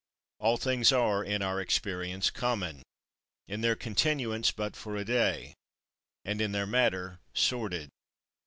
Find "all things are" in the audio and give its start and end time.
0.49-1.23